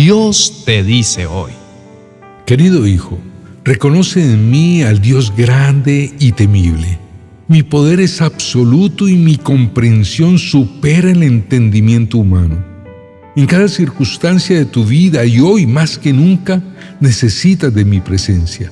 Dios 0.00 0.62
te 0.64 0.84
dice 0.84 1.26
hoy. 1.26 1.50
Querido 2.46 2.86
hijo, 2.86 3.18
reconoce 3.64 4.22
en 4.22 4.48
mí 4.48 4.84
al 4.84 5.00
Dios 5.00 5.32
grande 5.36 6.14
y 6.20 6.30
temible. 6.30 7.00
Mi 7.48 7.64
poder 7.64 7.98
es 7.98 8.22
absoluto 8.22 9.08
y 9.08 9.16
mi 9.16 9.36
comprensión 9.38 10.38
supera 10.38 11.10
el 11.10 11.24
entendimiento 11.24 12.18
humano. 12.18 12.64
En 13.34 13.46
cada 13.46 13.66
circunstancia 13.66 14.56
de 14.56 14.66
tu 14.66 14.84
vida 14.84 15.24
y 15.24 15.40
hoy 15.40 15.66
más 15.66 15.98
que 15.98 16.12
nunca 16.12 16.62
necesitas 17.00 17.74
de 17.74 17.84
mi 17.84 17.98
presencia. 17.98 18.70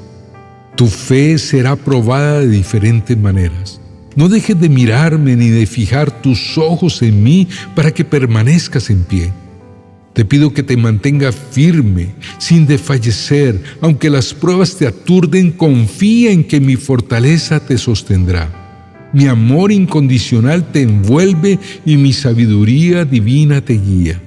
Tu 0.77 0.87
fe 0.87 1.39
será 1.39 1.75
probada 1.75 2.39
de 2.39 2.51
diferentes 2.51 3.19
maneras. 3.19 3.81
No 4.15 4.29
dejes 4.29 4.61
de 4.61 4.69
mirarme 4.69 5.35
ni 5.35 5.49
de 5.49 5.67
fijar 5.67 6.23
tus 6.23 6.57
ojos 6.57 7.03
en 7.03 7.21
mí 7.21 7.49
para 7.75 7.91
que 7.91 8.05
permanezcas 8.05 8.91
en 8.91 9.03
pie. 9.03 9.33
Te 10.17 10.25
pido 10.25 10.55
que 10.55 10.63
te 10.63 10.79
mantenga 10.79 11.31
firme, 11.31 12.15
sin 12.39 12.67
desfallecer, 12.67 13.63
aunque 13.83 14.09
las 14.09 14.33
pruebas 14.33 14.75
te 14.77 14.87
aturden, 14.87 15.53
confía 15.53 16.31
en 16.31 16.43
que 16.43 16.59
mi 16.59 16.77
fortaleza 16.77 17.61
te 17.61 17.77
sostendrá. 17.77 19.11
Mi 19.13 19.27
amor 19.27 19.73
incondicional 19.73 20.73
te 20.73 20.81
envuelve 20.81 21.59
y 21.85 21.99
mi 21.99 22.15
sabiduría 22.15 23.05
divina 23.05 23.61
te 23.61 23.75
guía. 23.75 24.23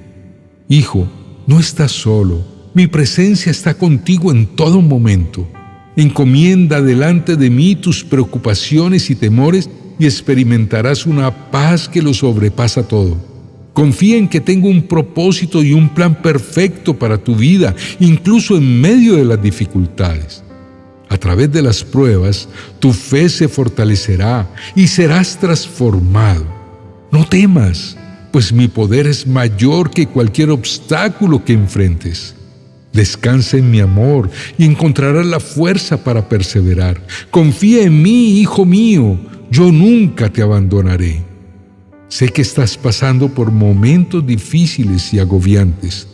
Hijo, 0.68 1.10
no 1.48 1.58
estás 1.58 1.90
solo, 1.90 2.46
mi 2.72 2.86
presencia 2.86 3.50
está 3.50 3.74
contigo 3.74 4.30
en 4.30 4.46
todo 4.46 4.82
momento. 4.82 5.50
Encomienda 5.96 6.80
delante 6.80 7.34
de 7.34 7.50
mí 7.50 7.74
tus 7.74 8.04
preocupaciones 8.04 9.10
y 9.10 9.16
temores 9.16 9.68
y 9.98 10.04
experimentarás 10.04 11.04
una 11.04 11.50
paz 11.50 11.88
que 11.88 12.00
lo 12.00 12.14
sobrepasa 12.14 12.86
todo. 12.86 13.29
Confía 13.72 14.16
en 14.16 14.28
que 14.28 14.40
tengo 14.40 14.68
un 14.68 14.82
propósito 14.82 15.62
y 15.62 15.72
un 15.72 15.88
plan 15.88 16.20
perfecto 16.20 16.98
para 16.98 17.18
tu 17.18 17.36
vida, 17.36 17.74
incluso 18.00 18.56
en 18.56 18.80
medio 18.80 19.16
de 19.16 19.24
las 19.24 19.42
dificultades. 19.42 20.42
A 21.08 21.16
través 21.16 21.50
de 21.52 21.62
las 21.62 21.82
pruebas, 21.82 22.48
tu 22.78 22.92
fe 22.92 23.28
se 23.28 23.48
fortalecerá 23.48 24.48
y 24.76 24.86
serás 24.86 25.38
transformado. 25.38 26.46
No 27.10 27.24
temas, 27.24 27.96
pues 28.30 28.52
mi 28.52 28.68
poder 28.68 29.06
es 29.06 29.26
mayor 29.26 29.90
que 29.90 30.06
cualquier 30.06 30.50
obstáculo 30.50 31.44
que 31.44 31.52
enfrentes. 31.52 32.36
Descansa 32.92 33.56
en 33.56 33.70
mi 33.70 33.80
amor 33.80 34.30
y 34.58 34.64
encontrarás 34.64 35.26
la 35.26 35.40
fuerza 35.40 36.02
para 36.02 36.28
perseverar. 36.28 37.00
Confía 37.30 37.82
en 37.82 38.02
mí, 38.02 38.40
hijo 38.40 38.64
mío, 38.64 39.18
yo 39.50 39.70
nunca 39.72 40.28
te 40.28 40.42
abandonaré. 40.42 41.29
Sé 42.10 42.28
que 42.28 42.42
estás 42.42 42.76
pasando 42.76 43.28
por 43.28 43.52
momentos 43.52 44.26
difíciles 44.26 45.14
y 45.14 45.20
agobiantes. 45.20 46.08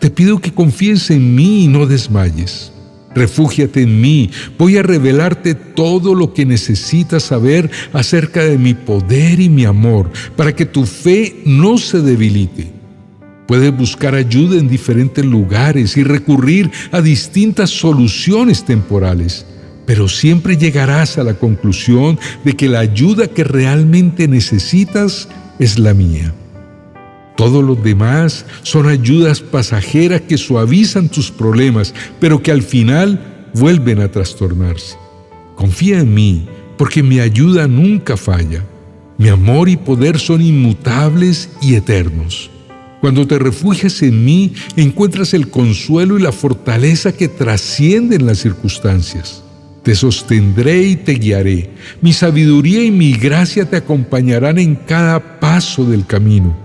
Te 0.00 0.08
pido 0.08 0.40
que 0.40 0.54
confíes 0.54 1.10
en 1.10 1.34
mí 1.34 1.64
y 1.64 1.68
no 1.68 1.84
desmayes. 1.84 2.72
Refúgiate 3.14 3.82
en 3.82 4.00
mí, 4.00 4.30
voy 4.58 4.78
a 4.78 4.82
revelarte 4.82 5.54
todo 5.54 6.14
lo 6.14 6.32
que 6.32 6.46
necesitas 6.46 7.24
saber 7.24 7.70
acerca 7.92 8.42
de 8.42 8.56
mi 8.56 8.72
poder 8.72 9.40
y 9.40 9.50
mi 9.50 9.66
amor, 9.66 10.10
para 10.36 10.56
que 10.56 10.64
tu 10.64 10.86
fe 10.86 11.42
no 11.44 11.76
se 11.76 12.00
debilite. 12.00 12.72
Puedes 13.46 13.76
buscar 13.76 14.14
ayuda 14.14 14.58
en 14.58 14.68
diferentes 14.68 15.22
lugares 15.22 15.98
y 15.98 16.02
recurrir 16.02 16.70
a 16.92 17.02
distintas 17.02 17.68
soluciones 17.68 18.64
temporales, 18.64 19.44
pero 19.84 20.08
siempre 20.08 20.56
llegarás 20.56 21.18
a 21.18 21.24
la 21.24 21.34
conclusión 21.34 22.18
de 22.42 22.54
que 22.54 22.70
la 22.70 22.80
ayuda 22.80 23.26
que 23.26 23.44
realmente 23.44 24.26
necesitas 24.26 25.28
es 25.58 25.78
la 25.78 25.94
mía. 25.94 26.32
Todos 27.36 27.64
los 27.64 27.82
demás 27.82 28.44
son 28.62 28.88
ayudas 28.88 29.40
pasajeras 29.40 30.20
que 30.22 30.36
suavizan 30.38 31.08
tus 31.08 31.30
problemas, 31.30 31.94
pero 32.20 32.42
que 32.42 32.52
al 32.52 32.62
final 32.62 33.50
vuelven 33.54 34.00
a 34.00 34.10
trastornarse. 34.10 34.96
Confía 35.56 36.00
en 36.00 36.12
mí, 36.12 36.46
porque 36.76 37.02
mi 37.02 37.20
ayuda 37.20 37.66
nunca 37.66 38.16
falla. 38.16 38.64
Mi 39.18 39.28
amor 39.28 39.68
y 39.68 39.76
poder 39.76 40.18
son 40.18 40.42
inmutables 40.42 41.50
y 41.60 41.74
eternos. 41.74 42.50
Cuando 43.00 43.26
te 43.26 43.38
refugias 43.38 44.02
en 44.02 44.24
mí, 44.24 44.52
encuentras 44.76 45.34
el 45.34 45.48
consuelo 45.48 46.18
y 46.18 46.22
la 46.22 46.32
fortaleza 46.32 47.12
que 47.12 47.28
trascienden 47.28 48.26
las 48.26 48.38
circunstancias. 48.38 49.41
Te 49.82 49.94
sostendré 49.96 50.82
y 50.82 50.96
te 50.96 51.14
guiaré. 51.14 51.70
Mi 52.00 52.12
sabiduría 52.12 52.84
y 52.84 52.90
mi 52.90 53.14
gracia 53.14 53.68
te 53.68 53.76
acompañarán 53.76 54.58
en 54.58 54.76
cada 54.76 55.40
paso 55.40 55.84
del 55.84 56.06
camino. 56.06 56.56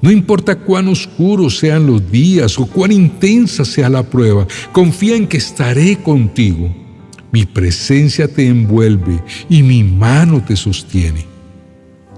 No 0.00 0.10
importa 0.10 0.54
cuán 0.54 0.88
oscuros 0.88 1.58
sean 1.58 1.86
los 1.86 2.10
días 2.10 2.58
o 2.58 2.66
cuán 2.66 2.92
intensa 2.92 3.64
sea 3.64 3.88
la 3.88 4.02
prueba, 4.02 4.46
confía 4.72 5.16
en 5.16 5.26
que 5.26 5.38
estaré 5.38 5.96
contigo. 5.96 6.74
Mi 7.32 7.46
presencia 7.46 8.28
te 8.28 8.46
envuelve 8.46 9.22
y 9.48 9.62
mi 9.62 9.82
mano 9.82 10.42
te 10.46 10.54
sostiene. 10.54 11.26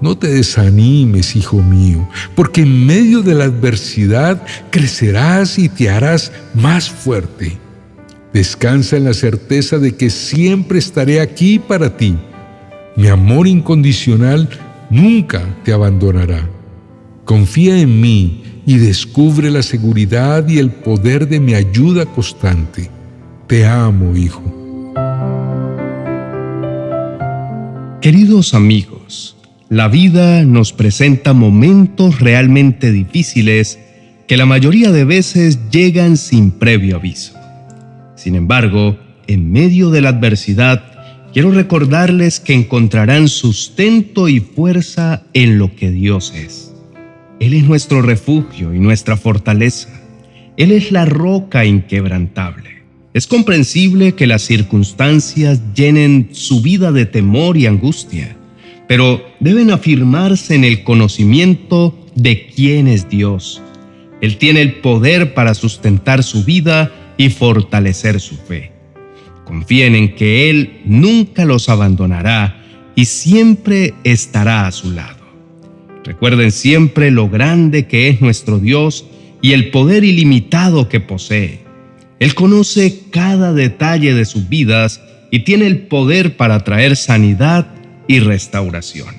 No 0.00 0.16
te 0.16 0.28
desanimes, 0.28 1.36
hijo 1.36 1.62
mío, 1.62 2.08
porque 2.34 2.62
en 2.62 2.86
medio 2.86 3.22
de 3.22 3.34
la 3.34 3.44
adversidad 3.44 4.42
crecerás 4.70 5.58
y 5.58 5.68
te 5.68 5.90
harás 5.90 6.32
más 6.54 6.90
fuerte. 6.90 7.58
Descansa 8.32 8.96
en 8.96 9.04
la 9.04 9.14
certeza 9.14 9.78
de 9.78 9.96
que 9.96 10.08
siempre 10.08 10.78
estaré 10.78 11.20
aquí 11.20 11.58
para 11.58 11.96
ti. 11.96 12.16
Mi 12.96 13.08
amor 13.08 13.48
incondicional 13.48 14.48
nunca 14.88 15.42
te 15.64 15.72
abandonará. 15.72 16.48
Confía 17.24 17.78
en 17.78 18.00
mí 18.00 18.42
y 18.66 18.78
descubre 18.78 19.50
la 19.50 19.62
seguridad 19.62 20.48
y 20.48 20.58
el 20.58 20.70
poder 20.70 21.28
de 21.28 21.40
mi 21.40 21.54
ayuda 21.54 22.06
constante. 22.06 22.90
Te 23.48 23.66
amo, 23.66 24.16
hijo. 24.16 24.42
Queridos 28.00 28.54
amigos, 28.54 29.36
la 29.68 29.88
vida 29.88 30.44
nos 30.44 30.72
presenta 30.72 31.32
momentos 31.32 32.20
realmente 32.20 32.92
difíciles 32.92 33.78
que 34.28 34.36
la 34.36 34.46
mayoría 34.46 34.92
de 34.92 35.04
veces 35.04 35.58
llegan 35.70 36.16
sin 36.16 36.52
previo 36.52 36.96
aviso. 36.96 37.39
Sin 38.20 38.34
embargo, 38.34 38.98
en 39.28 39.50
medio 39.50 39.88
de 39.88 40.02
la 40.02 40.10
adversidad, 40.10 40.84
quiero 41.32 41.52
recordarles 41.52 42.38
que 42.38 42.52
encontrarán 42.52 43.28
sustento 43.28 44.28
y 44.28 44.40
fuerza 44.40 45.22
en 45.32 45.58
lo 45.58 45.74
que 45.74 45.90
Dios 45.90 46.34
es. 46.36 46.70
Él 47.40 47.54
es 47.54 47.64
nuestro 47.64 48.02
refugio 48.02 48.74
y 48.74 48.78
nuestra 48.78 49.16
fortaleza. 49.16 49.88
Él 50.58 50.70
es 50.70 50.92
la 50.92 51.06
roca 51.06 51.64
inquebrantable. 51.64 52.82
Es 53.14 53.26
comprensible 53.26 54.12
que 54.12 54.26
las 54.26 54.42
circunstancias 54.42 55.62
llenen 55.74 56.28
su 56.32 56.60
vida 56.60 56.92
de 56.92 57.06
temor 57.06 57.56
y 57.56 57.64
angustia, 57.64 58.36
pero 58.86 59.24
deben 59.40 59.70
afirmarse 59.70 60.54
en 60.54 60.64
el 60.64 60.84
conocimiento 60.84 61.98
de 62.14 62.48
quién 62.48 62.86
es 62.86 63.08
Dios. 63.08 63.62
Él 64.20 64.36
tiene 64.36 64.60
el 64.60 64.74
poder 64.82 65.32
para 65.32 65.54
sustentar 65.54 66.22
su 66.22 66.44
vida 66.44 66.92
y 67.20 67.28
fortalecer 67.28 68.18
su 68.18 68.34
fe. 68.34 68.72
Confíen 69.44 69.94
en 69.94 70.14
que 70.14 70.48
Él 70.48 70.80
nunca 70.86 71.44
los 71.44 71.68
abandonará 71.68 72.62
y 72.94 73.04
siempre 73.04 73.92
estará 74.04 74.66
a 74.66 74.72
su 74.72 74.90
lado. 74.92 75.20
Recuerden 76.02 76.50
siempre 76.50 77.10
lo 77.10 77.28
grande 77.28 77.86
que 77.86 78.08
es 78.08 78.22
nuestro 78.22 78.58
Dios 78.58 79.04
y 79.42 79.52
el 79.52 79.70
poder 79.70 80.02
ilimitado 80.02 80.88
que 80.88 81.00
posee. 81.00 81.60
Él 82.20 82.34
conoce 82.34 83.00
cada 83.10 83.52
detalle 83.52 84.14
de 84.14 84.24
sus 84.24 84.48
vidas 84.48 85.02
y 85.30 85.40
tiene 85.40 85.66
el 85.66 85.80
poder 85.80 86.38
para 86.38 86.64
traer 86.64 86.96
sanidad 86.96 87.66
y 88.08 88.20
restauración. 88.20 89.14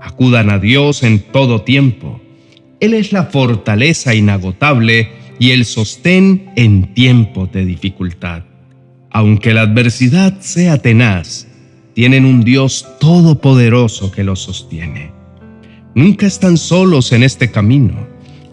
Acudan 0.00 0.48
a 0.48 0.60
Dios 0.60 1.02
en 1.02 1.18
todo 1.18 1.62
tiempo. 1.62 2.20
Él 2.78 2.94
es 2.94 3.10
la 3.10 3.24
fortaleza 3.24 4.14
inagotable 4.14 5.25
y 5.38 5.50
el 5.50 5.64
sostén 5.64 6.50
en 6.56 6.94
tiempos 6.94 7.52
de 7.52 7.64
dificultad. 7.64 8.42
Aunque 9.10 9.54
la 9.54 9.62
adversidad 9.62 10.40
sea 10.40 10.78
tenaz, 10.78 11.46
tienen 11.94 12.24
un 12.24 12.42
Dios 12.42 12.86
todopoderoso 13.00 14.12
que 14.12 14.24
los 14.24 14.40
sostiene. 14.40 15.12
Nunca 15.94 16.26
están 16.26 16.58
solos 16.58 17.12
en 17.12 17.22
este 17.22 17.50
camino. 17.50 18.06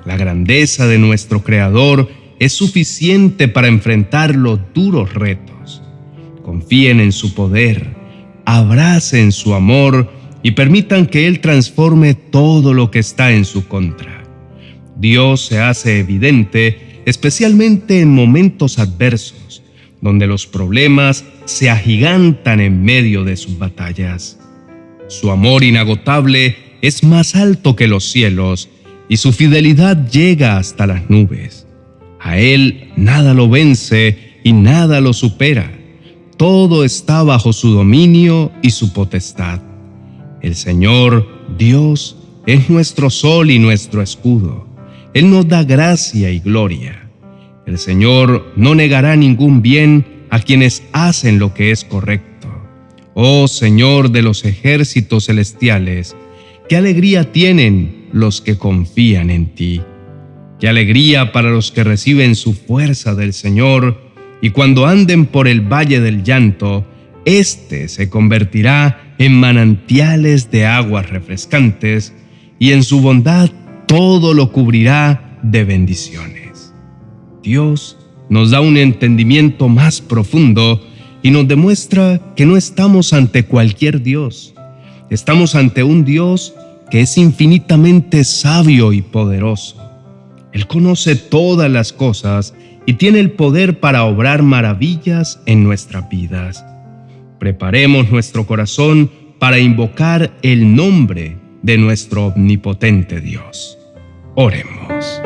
La 0.06 0.16
grandeza 0.16 0.88
de 0.88 0.98
nuestro 0.98 1.44
Creador 1.44 2.10
es 2.40 2.54
suficiente 2.54 3.48
para 3.48 3.68
enfrentar 3.68 4.36
los 4.36 4.60
duros 4.74 5.14
retos. 5.14 5.82
Confíen 6.44 7.00
en 7.00 7.12
su 7.12 7.34
poder, 7.34 7.96
abracen 8.46 9.32
su 9.32 9.54
amor 9.54 10.12
y 10.42 10.52
permitan 10.52 11.06
que 11.06 11.28
Él 11.28 11.40
transforme 11.40 12.14
todo 12.14 12.74
lo 12.74 12.92
que 12.92 13.00
está 13.00 13.32
en 13.32 13.46
su 13.46 13.68
contra. 13.68 14.13
Dios 15.04 15.42
se 15.42 15.60
hace 15.60 16.00
evidente 16.00 17.02
especialmente 17.06 18.00
en 18.00 18.16
momentos 18.16 18.80
adversos, 18.80 19.62
donde 20.00 20.28
los 20.28 20.48
problemas 20.48 21.26
se 21.44 21.70
agigantan 21.70 22.62
en 22.62 22.86
medio 22.86 23.26
de 23.26 23.36
sus 23.36 23.58
batallas. 23.58 24.40
Su 25.10 25.30
amor 25.30 25.66
inagotable 25.66 26.56
es 26.82 27.04
más 27.04 27.36
alto 27.36 27.76
que 27.76 27.90
los 27.90 28.10
cielos 28.10 28.70
y 29.10 29.18
su 29.18 29.34
fidelidad 29.34 30.10
llega 30.10 30.56
hasta 30.56 30.88
las 30.88 31.10
nubes. 31.10 31.68
A 32.22 32.38
Él 32.38 32.90
nada 32.96 33.34
lo 33.34 33.50
vence 33.50 34.40
y 34.46 34.54
nada 34.54 35.02
lo 35.02 35.12
supera. 35.12 35.70
Todo 36.38 36.86
está 36.86 37.24
bajo 37.24 37.52
su 37.52 37.72
dominio 37.72 38.54
y 38.62 38.70
su 38.70 38.94
potestad. 38.94 39.60
El 40.42 40.56
Señor, 40.56 41.28
Dios, 41.58 42.16
es 42.46 42.70
nuestro 42.70 43.10
sol 43.10 43.52
y 43.52 43.60
nuestro 43.60 44.02
escudo. 44.02 44.73
Él 45.14 45.30
nos 45.30 45.48
da 45.48 45.64
gracia 45.64 46.32
y 46.32 46.40
gloria. 46.40 47.08
El 47.68 47.78
Señor 47.78 48.52
no 48.56 48.74
negará 48.74 49.16
ningún 49.16 49.62
bien 49.62 50.06
a 50.32 50.40
quienes 50.40 50.84
hacen 50.92 51.38
lo 51.38 51.54
que 51.54 51.72
es 51.72 51.84
correcto. 51.84 52.48
Oh 53.14 53.48
Señor 53.48 54.10
de 54.10 54.24
los 54.24 54.44
ejércitos 54.44 55.28
celestiales, 55.28 56.16
qué 56.68 56.78
alegría 56.78 57.32
tienen 57.32 58.08
los 58.12 58.42
que 58.42 58.58
confían 58.58 59.30
en 59.30 59.54
ti. 59.54 59.82
Qué 60.60 60.68
alegría 60.68 61.32
para 61.32 61.52
los 61.52 61.72
que 61.72 61.84
reciben 61.84 62.36
su 62.36 62.54
fuerza 62.54 63.14
del 63.14 63.34
Señor, 63.34 64.02
y 64.42 64.50
cuando 64.50 64.88
anden 64.88 65.28
por 65.28 65.48
el 65.48 65.62
valle 65.62 66.00
del 66.00 66.24
llanto, 66.24 66.86
éste 67.26 67.88
se 67.88 68.10
convertirá 68.10 69.14
en 69.20 69.40
manantiales 69.40 70.50
de 70.50 70.66
aguas 70.66 71.10
refrescantes, 71.10 72.14
y 72.58 72.72
en 72.72 72.84
su 72.84 73.02
bondad 73.02 73.52
todo 73.96 74.34
lo 74.34 74.52
cubrirá 74.52 75.38
de 75.44 75.64
bendiciones. 75.66 76.74
Dios 77.44 77.96
nos 78.28 78.50
da 78.50 78.60
un 78.60 78.76
entendimiento 78.78 79.70
más 79.70 80.02
profundo 80.02 80.82
y 81.22 81.30
nos 81.30 81.48
demuestra 81.48 82.20
que 82.36 82.48
no 82.48 82.58
estamos 82.58 83.14
ante 83.14 83.46
cualquier 83.46 84.02
Dios. 84.02 84.56
Estamos 85.12 85.54
ante 85.54 85.84
un 85.84 86.06
Dios 86.06 86.56
que 86.90 87.02
es 87.02 87.20
infinitamente 87.20 88.24
sabio 88.24 88.94
y 88.94 89.04
poderoso. 89.04 89.78
Él 90.54 90.66
conoce 90.66 91.16
todas 91.16 91.70
las 91.70 91.94
cosas 91.94 92.56
y 92.88 92.94
tiene 92.94 93.20
el 93.20 93.30
poder 93.34 93.80
para 93.80 94.06
obrar 94.06 94.42
maravillas 94.42 95.40
en 95.46 95.64
nuestras 95.64 96.10
vidas. 96.10 96.66
Preparemos 97.38 98.10
nuestro 98.10 98.48
corazón 98.48 99.12
para 99.38 99.60
invocar 99.60 100.34
el 100.42 100.76
nombre 100.76 101.38
de 101.62 101.78
nuestro 101.78 102.26
omnipotente 102.30 103.22
Dios. 103.22 103.78
Oremos. 104.36 105.22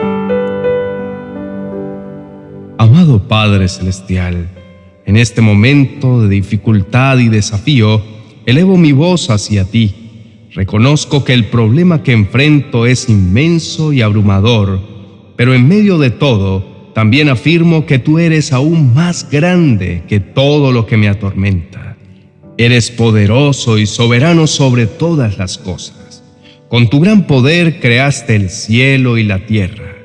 Amado 2.77 3.25
Padre 3.25 3.69
Celestial, 3.69 4.50
en 5.06 5.15
este 5.15 5.39
momento 5.39 6.21
de 6.21 6.27
dificultad 6.27 7.18
y 7.19 7.30
desafío, 7.30 8.01
elevo 8.45 8.75
mi 8.75 8.92
voz 8.92 9.30
hacia 9.30 9.63
ti. 9.63 10.50
Reconozco 10.51 11.24
que 11.24 11.33
el 11.33 11.45
problema 11.45 12.04
que 12.04 12.12
enfrento 12.12 12.86
es 12.86 13.07
inmenso 13.07 13.94
y 13.94 14.01
abrumador, 14.01 14.81
pero 15.38 15.54
en 15.54 15.69
medio 15.69 15.98
de 16.00 16.09
todo, 16.09 16.92
también 16.94 17.30
afirmo 17.30 17.86
que 17.86 18.00
tú 18.00 18.19
eres 18.19 18.51
aún 18.51 18.94
más 18.94 19.30
grande 19.31 20.04
que 20.09 20.19
todo 20.19 20.74
lo 20.74 20.86
que 20.86 20.98
me 20.98 21.07
atormenta. 21.07 21.95
Eres 22.57 22.92
poderoso 22.92 23.77
y 23.77 23.86
soberano 23.86 24.48
sobre 24.48 24.86
todas 24.86 25.38
las 25.38 25.57
cosas. 25.57 26.06
Con 26.69 26.90
tu 26.90 27.00
gran 27.00 27.28
poder 27.28 27.80
creaste 27.80 28.36
el 28.36 28.50
cielo 28.50 29.18
y 29.18 29.24
la 29.24 29.46
tierra. 29.46 29.96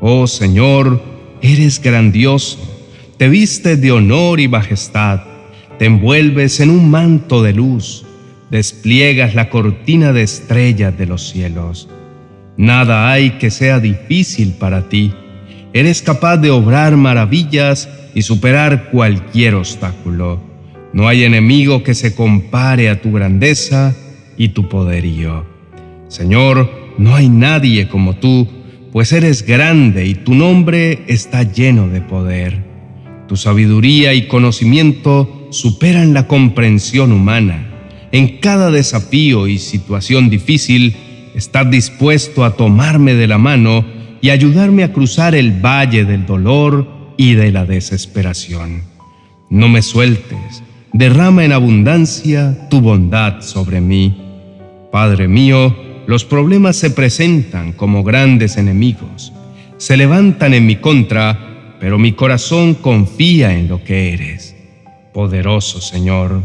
Oh 0.00 0.26
Señor, 0.26 1.10
Eres 1.42 1.80
grandioso, 1.80 2.58
te 3.16 3.30
vistes 3.30 3.80
de 3.80 3.92
honor 3.92 4.40
y 4.40 4.48
majestad, 4.48 5.22
te 5.78 5.86
envuelves 5.86 6.60
en 6.60 6.68
un 6.68 6.90
manto 6.90 7.42
de 7.42 7.54
luz, 7.54 8.04
despliegas 8.50 9.34
la 9.34 9.48
cortina 9.48 10.12
de 10.12 10.20
estrellas 10.22 10.98
de 10.98 11.06
los 11.06 11.30
cielos. 11.30 11.88
Nada 12.58 13.10
hay 13.10 13.38
que 13.38 13.50
sea 13.50 13.80
difícil 13.80 14.52
para 14.52 14.90
ti. 14.90 15.14
Eres 15.72 16.02
capaz 16.02 16.36
de 16.36 16.50
obrar 16.50 16.94
maravillas 16.98 17.88
y 18.14 18.20
superar 18.20 18.90
cualquier 18.90 19.54
obstáculo. 19.54 20.42
No 20.92 21.08
hay 21.08 21.24
enemigo 21.24 21.82
que 21.82 21.94
se 21.94 22.14
compare 22.14 22.90
a 22.90 23.00
tu 23.00 23.12
grandeza 23.12 23.96
y 24.36 24.48
tu 24.50 24.68
poderío. 24.68 25.49
Señor, 26.10 26.68
no 26.98 27.14
hay 27.14 27.28
nadie 27.28 27.88
como 27.88 28.16
tú 28.16 28.46
pues 28.92 29.12
eres 29.12 29.46
grande 29.46 30.06
y 30.06 30.14
tu 30.14 30.34
nombre 30.34 31.04
está 31.06 31.44
lleno 31.44 31.88
de 31.88 32.00
poder. 32.00 32.64
Tu 33.28 33.36
sabiduría 33.36 34.12
y 34.14 34.26
conocimiento 34.26 35.46
superan 35.50 36.12
la 36.12 36.26
comprensión 36.26 37.12
humana. 37.12 37.68
En 38.10 38.38
cada 38.38 38.72
desafío 38.72 39.46
y 39.46 39.58
situación 39.58 40.28
difícil, 40.28 40.96
estás 41.36 41.70
dispuesto 41.70 42.44
a 42.44 42.56
tomarme 42.56 43.14
de 43.14 43.28
la 43.28 43.38
mano 43.38 43.84
y 44.20 44.30
ayudarme 44.30 44.82
a 44.82 44.92
cruzar 44.92 45.36
el 45.36 45.52
valle 45.64 46.04
del 46.04 46.26
dolor 46.26 47.14
y 47.16 47.34
de 47.34 47.52
la 47.52 47.64
desesperación. 47.64 48.82
No 49.48 49.68
me 49.68 49.82
sueltes, 49.82 50.64
derrama 50.92 51.44
en 51.44 51.52
abundancia 51.52 52.68
tu 52.68 52.80
bondad 52.80 53.42
sobre 53.42 53.80
mí. 53.80 54.16
Padre 54.90 55.28
mío, 55.28 55.89
los 56.10 56.24
problemas 56.24 56.74
se 56.74 56.90
presentan 56.90 57.70
como 57.70 58.02
grandes 58.02 58.56
enemigos, 58.56 59.32
se 59.76 59.96
levantan 59.96 60.54
en 60.54 60.66
mi 60.66 60.74
contra, 60.74 61.76
pero 61.78 62.00
mi 62.00 62.14
corazón 62.14 62.74
confía 62.74 63.56
en 63.56 63.68
lo 63.68 63.84
que 63.84 64.12
eres. 64.12 64.56
Poderoso 65.14 65.80
Señor, 65.80 66.42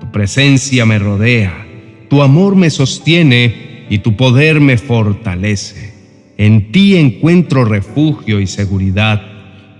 tu 0.00 0.10
presencia 0.10 0.84
me 0.84 0.98
rodea, 0.98 1.64
tu 2.10 2.22
amor 2.22 2.56
me 2.56 2.70
sostiene 2.70 3.86
y 3.88 3.98
tu 3.98 4.16
poder 4.16 4.60
me 4.60 4.76
fortalece. 4.78 5.94
En 6.36 6.72
ti 6.72 6.96
encuentro 6.96 7.64
refugio 7.64 8.40
y 8.40 8.48
seguridad. 8.48 9.22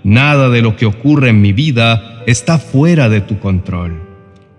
Nada 0.05 0.47
de 0.47 0.61
lo 0.61 0.77
que 0.77 0.85
ocurre 0.85 1.31
en 1.31 1.41
mi 1.41 1.51
vida 1.51 2.23
está 2.25 2.57
fuera 2.57 3.09
de 3.09 3.19
tu 3.19 3.37
control. 3.39 4.01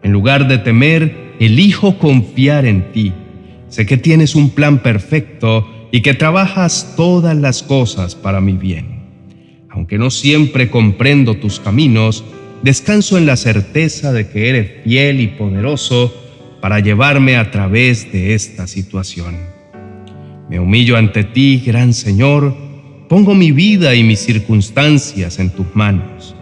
En 0.03 0.13
lugar 0.13 0.49
de 0.49 0.59
temer, 0.59 1.35
elijo 1.41 1.97
confiar 1.97 2.67
en 2.67 2.93
ti 2.93 3.15
Sé 3.71 3.87
que 3.87 3.97
tienes 3.97 4.35
un 4.35 4.51
plan 4.51 4.83
perfecto 4.83 5.89
y 5.93 6.03
que 6.03 6.13
trabajas 6.13 6.95
todas 6.97 7.37
las 7.37 7.63
cosas 7.63 8.17
para 8.17 8.41
mi 8.41 8.55
bien. 8.55 9.01
Aunque 9.69 9.97
no 9.97 10.11
siempre 10.11 10.71
comprendo 10.71 11.37
tus 11.37 11.61
caminos, 11.61 12.25
descanso 12.63 13.17
en 13.17 13.27
la 13.27 13.37
certeza 13.37 14.13
de 14.13 14.29
que 14.29 14.49
eres 14.49 14.83
fiel 14.83 15.21
y 15.21 15.29
poderoso 15.29 16.13
para 16.61 16.81
llevarme 16.81 17.37
a 17.37 17.53
través 17.53 18.13
de 18.13 18.35
esta 18.35 18.67
situación. 18.67 19.37
Me 20.49 20.59
humillo 20.59 20.97
ante 20.97 21.23
ti, 21.23 21.63
gran 21.65 21.95
Señor, 21.95 22.57
pongo 23.09 23.37
mi 23.37 23.53
vida 23.53 23.95
y 23.95 24.03
mis 24.03 24.19
circunstancias 24.19 25.39
en 25.39 25.51
tus 25.51 25.67
manos. 25.77 26.35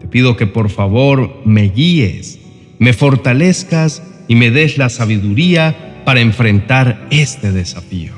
Te 0.00 0.08
pido 0.08 0.34
que 0.34 0.46
por 0.46 0.70
favor 0.70 1.42
me 1.44 1.68
guíes, 1.68 2.38
me 2.78 2.94
fortalezcas 2.94 4.02
y 4.28 4.34
me 4.34 4.50
des 4.50 4.78
la 4.78 4.88
sabiduría 4.88 5.89
para 6.04 6.20
enfrentar 6.20 7.06
este 7.10 7.52
desafío. 7.52 8.12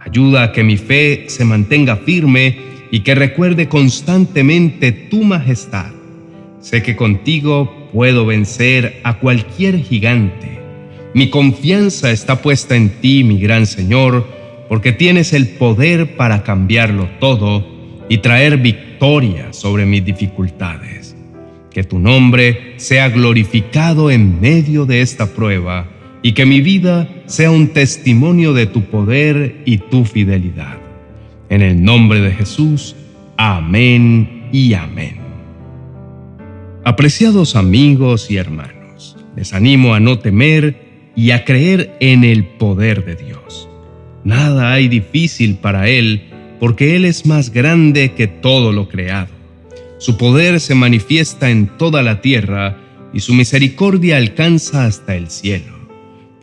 Ayuda 0.00 0.44
a 0.44 0.52
que 0.52 0.62
mi 0.62 0.76
fe 0.76 1.24
se 1.28 1.44
mantenga 1.44 1.96
firme 1.96 2.56
y 2.90 3.00
que 3.00 3.14
recuerde 3.14 3.68
constantemente 3.68 4.92
tu 4.92 5.24
majestad. 5.24 5.90
Sé 6.60 6.82
que 6.82 6.96
contigo 6.96 7.88
puedo 7.92 8.26
vencer 8.26 9.00
a 9.02 9.18
cualquier 9.18 9.78
gigante. 9.78 10.60
Mi 11.14 11.30
confianza 11.30 12.10
está 12.10 12.42
puesta 12.42 12.76
en 12.76 12.90
ti, 13.00 13.24
mi 13.24 13.40
gran 13.40 13.66
Señor, 13.66 14.26
porque 14.68 14.92
tienes 14.92 15.32
el 15.32 15.48
poder 15.48 16.16
para 16.16 16.42
cambiarlo 16.42 17.08
todo 17.20 17.66
y 18.08 18.18
traer 18.18 18.58
victoria 18.58 19.52
sobre 19.52 19.86
mis 19.86 20.04
dificultades. 20.04 21.16
Que 21.70 21.84
tu 21.84 21.98
nombre 21.98 22.74
sea 22.76 23.08
glorificado 23.08 24.10
en 24.10 24.40
medio 24.40 24.86
de 24.86 25.00
esta 25.00 25.26
prueba 25.26 25.88
y 26.26 26.32
que 26.32 26.44
mi 26.44 26.60
vida 26.60 27.08
sea 27.26 27.52
un 27.52 27.68
testimonio 27.68 28.52
de 28.52 28.66
tu 28.66 28.82
poder 28.82 29.62
y 29.64 29.78
tu 29.78 30.04
fidelidad. 30.04 30.76
En 31.48 31.62
el 31.62 31.84
nombre 31.84 32.20
de 32.20 32.32
Jesús, 32.32 32.96
amén 33.36 34.48
y 34.50 34.74
amén. 34.74 35.18
Apreciados 36.84 37.54
amigos 37.54 38.28
y 38.28 38.38
hermanos, 38.38 39.16
les 39.36 39.54
animo 39.54 39.94
a 39.94 40.00
no 40.00 40.18
temer 40.18 41.12
y 41.14 41.30
a 41.30 41.44
creer 41.44 41.96
en 42.00 42.24
el 42.24 42.44
poder 42.44 43.04
de 43.04 43.14
Dios. 43.14 43.68
Nada 44.24 44.72
hay 44.72 44.88
difícil 44.88 45.54
para 45.54 45.88
Él 45.88 46.24
porque 46.58 46.96
Él 46.96 47.04
es 47.04 47.24
más 47.24 47.52
grande 47.52 48.14
que 48.14 48.26
todo 48.26 48.72
lo 48.72 48.88
creado. 48.88 49.32
Su 49.98 50.18
poder 50.18 50.58
se 50.58 50.74
manifiesta 50.74 51.50
en 51.50 51.68
toda 51.68 52.02
la 52.02 52.20
tierra 52.20 52.78
y 53.12 53.20
su 53.20 53.32
misericordia 53.32 54.16
alcanza 54.16 54.86
hasta 54.86 55.14
el 55.14 55.30
cielo 55.30 55.75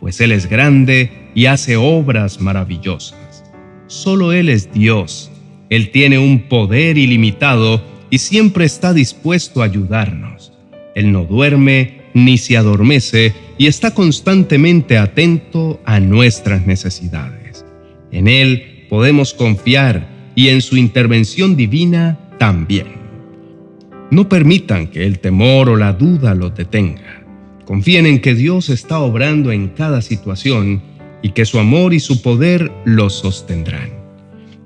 pues 0.04 0.20
Él 0.20 0.32
es 0.32 0.50
grande 0.50 1.10
y 1.34 1.46
hace 1.46 1.78
obras 1.78 2.38
maravillosas. 2.38 3.42
Solo 3.86 4.32
Él 4.32 4.50
es 4.50 4.70
Dios. 4.70 5.30
Él 5.70 5.92
tiene 5.92 6.18
un 6.18 6.40
poder 6.40 6.98
ilimitado 6.98 7.82
y 8.10 8.18
siempre 8.18 8.66
está 8.66 8.92
dispuesto 8.92 9.62
a 9.62 9.64
ayudarnos. 9.64 10.52
Él 10.94 11.10
no 11.10 11.24
duerme 11.24 12.02
ni 12.12 12.36
se 12.36 12.58
adormece 12.58 13.32
y 13.56 13.66
está 13.66 13.94
constantemente 13.94 14.98
atento 14.98 15.80
a 15.86 16.00
nuestras 16.00 16.66
necesidades. 16.66 17.64
En 18.12 18.28
Él 18.28 18.84
podemos 18.90 19.32
confiar 19.32 20.06
y 20.34 20.48
en 20.48 20.60
su 20.60 20.76
intervención 20.76 21.56
divina 21.56 22.18
también. 22.38 22.88
No 24.10 24.28
permitan 24.28 24.88
que 24.88 25.06
el 25.06 25.20
temor 25.20 25.70
o 25.70 25.76
la 25.76 25.94
duda 25.94 26.34
los 26.34 26.54
detenga. 26.54 27.23
Confíen 27.66 28.06
en 28.06 28.20
que 28.20 28.34
Dios 28.34 28.68
está 28.68 28.98
obrando 28.98 29.50
en 29.50 29.68
cada 29.68 30.02
situación 30.02 30.82
y 31.22 31.30
que 31.30 31.46
su 31.46 31.58
amor 31.58 31.94
y 31.94 32.00
su 32.00 32.20
poder 32.20 32.70
los 32.84 33.14
sostendrán. 33.14 33.90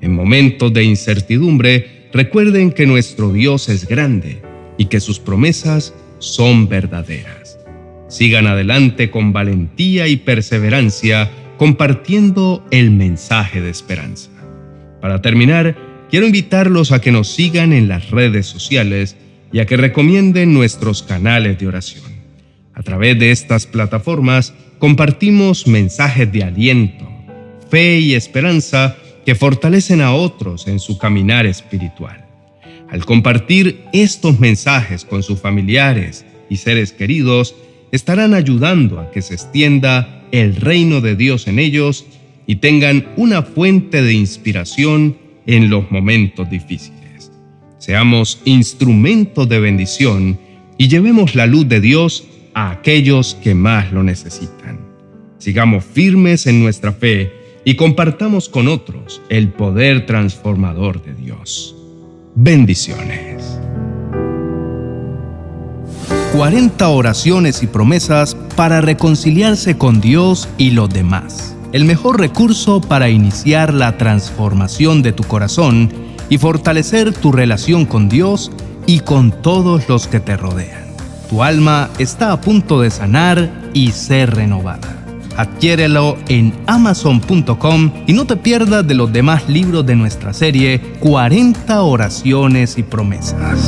En 0.00 0.12
momentos 0.12 0.72
de 0.72 0.84
incertidumbre, 0.84 2.08
recuerden 2.12 2.72
que 2.72 2.86
nuestro 2.86 3.32
Dios 3.32 3.68
es 3.68 3.86
grande 3.86 4.42
y 4.76 4.86
que 4.86 5.00
sus 5.00 5.20
promesas 5.20 5.94
son 6.18 6.68
verdaderas. 6.68 7.58
Sigan 8.08 8.46
adelante 8.46 9.10
con 9.10 9.32
valentía 9.32 10.08
y 10.08 10.16
perseverancia 10.16 11.30
compartiendo 11.58 12.64
el 12.70 12.90
mensaje 12.90 13.60
de 13.60 13.70
esperanza. 13.70 14.30
Para 15.00 15.20
terminar, 15.22 15.76
quiero 16.10 16.26
invitarlos 16.26 16.90
a 16.90 17.00
que 17.00 17.12
nos 17.12 17.28
sigan 17.28 17.72
en 17.72 17.88
las 17.88 18.10
redes 18.10 18.46
sociales 18.46 19.16
y 19.52 19.60
a 19.60 19.66
que 19.66 19.76
recomienden 19.76 20.54
nuestros 20.54 21.02
canales 21.02 21.58
de 21.58 21.66
oración. 21.66 22.17
A 22.78 22.82
través 22.85 23.18
de 23.18 23.32
estas 23.32 23.66
plataformas 23.66 24.54
compartimos 24.78 25.66
mensajes 25.66 26.30
de 26.30 26.44
aliento, 26.44 27.08
fe 27.68 27.99
y 27.99 28.14
esperanza 28.14 28.97
que 29.26 29.35
fortalecen 29.35 30.00
a 30.00 30.14
otros 30.14 30.68
en 30.68 30.78
su 30.78 30.97
caminar 30.97 31.44
espiritual. 31.44 32.25
Al 32.88 33.04
compartir 33.04 33.82
estos 33.92 34.38
mensajes 34.38 35.04
con 35.04 35.25
sus 35.25 35.40
familiares 35.40 36.25
y 36.49 36.58
seres 36.58 36.92
queridos, 36.92 37.56
estarán 37.90 38.32
ayudando 38.32 39.00
a 39.00 39.11
que 39.11 39.23
se 39.23 39.35
extienda 39.35 40.23
el 40.30 40.54
reino 40.54 41.00
de 41.00 41.16
Dios 41.16 41.49
en 41.49 41.58
ellos 41.58 42.06
y 42.47 42.56
tengan 42.56 43.08
una 43.16 43.42
fuente 43.42 44.02
de 44.02 44.12
inspiración 44.12 45.18
en 45.47 45.68
los 45.68 45.90
momentos 45.90 46.49
difíciles. 46.49 47.32
Seamos 47.78 48.40
instrumentos 48.44 49.49
de 49.49 49.58
bendición 49.58 50.38
y 50.78 50.87
llevemos 50.87 51.35
la 51.35 51.47
luz 51.47 51.68
de 51.68 51.80
Dios 51.80 52.25
a 52.58 52.72
aquellos 52.72 53.36
que 53.36 53.54
más 53.54 53.92
lo 53.92 54.02
necesitan. 54.02 54.80
Sigamos 55.38 55.84
firmes 55.84 56.48
en 56.48 56.60
nuestra 56.60 56.92
fe 56.92 57.60
y 57.64 57.76
compartamos 57.76 58.48
con 58.48 58.66
otros 58.66 59.22
el 59.28 59.50
poder 59.50 60.06
transformador 60.06 61.00
de 61.00 61.14
Dios. 61.14 61.76
Bendiciones. 62.34 63.60
40 66.32 66.88
oraciones 66.88 67.62
y 67.62 67.68
promesas 67.68 68.34
para 68.56 68.80
reconciliarse 68.80 69.78
con 69.78 70.00
Dios 70.00 70.48
y 70.58 70.72
los 70.72 70.90
demás. 70.90 71.54
El 71.70 71.84
mejor 71.84 72.18
recurso 72.18 72.80
para 72.80 73.08
iniciar 73.08 73.72
la 73.72 73.96
transformación 73.98 75.02
de 75.02 75.12
tu 75.12 75.22
corazón 75.22 75.92
y 76.28 76.38
fortalecer 76.38 77.12
tu 77.12 77.30
relación 77.30 77.86
con 77.86 78.08
Dios 78.08 78.50
y 78.84 78.98
con 78.98 79.30
todos 79.42 79.88
los 79.88 80.08
que 80.08 80.18
te 80.18 80.36
rodean. 80.36 80.77
Tu 81.28 81.42
alma 81.42 81.90
está 81.99 82.32
a 82.32 82.40
punto 82.40 82.80
de 82.80 82.90
sanar 82.90 83.50
y 83.75 83.92
ser 83.92 84.35
renovada. 84.35 84.97
Adquiérelo 85.37 86.16
en 86.28 86.52
amazon.com 86.66 87.92
y 88.06 88.12
no 88.12 88.26
te 88.26 88.37
pierdas 88.37 88.87
de 88.87 88.94
los 88.94 89.12
demás 89.12 89.49
libros 89.49 89.87
de 89.87 89.94
nuestra 89.94 90.32
serie 90.32 90.80
40 91.00 91.82
oraciones 91.82 92.76
y 92.76 92.82
promesas. 92.82 93.61